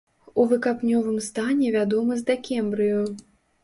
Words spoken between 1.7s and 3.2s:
вядомы з дакембрыю.